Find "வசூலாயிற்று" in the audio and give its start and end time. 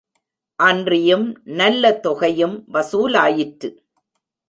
2.73-3.71